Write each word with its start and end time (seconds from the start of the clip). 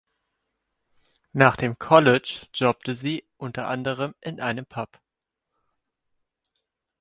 Nach 1.31 1.55
dem 1.57 1.77
College 1.77 2.47
jobbte 2.55 2.95
sie 2.95 3.23
unter 3.37 3.67
anderem 3.67 4.15
in 4.19 4.39
einem 4.39 4.65
Pub. 4.65 4.99